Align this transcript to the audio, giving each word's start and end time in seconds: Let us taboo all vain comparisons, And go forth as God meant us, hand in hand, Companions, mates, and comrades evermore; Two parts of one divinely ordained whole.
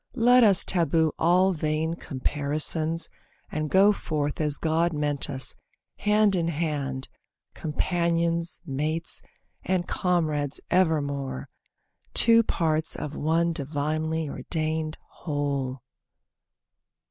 Let 0.15 0.43
us 0.43 0.65
taboo 0.65 1.11
all 1.19 1.53
vain 1.53 1.93
comparisons, 1.93 3.07
And 3.51 3.69
go 3.69 3.91
forth 3.93 4.41
as 4.41 4.57
God 4.57 4.93
meant 4.93 5.29
us, 5.29 5.53
hand 5.97 6.35
in 6.35 6.47
hand, 6.47 7.07
Companions, 7.53 8.61
mates, 8.65 9.21
and 9.63 9.87
comrades 9.87 10.59
evermore; 10.71 11.49
Two 12.15 12.41
parts 12.41 12.95
of 12.95 13.15
one 13.15 13.53
divinely 13.53 14.27
ordained 14.27 14.97
whole. 15.17 15.83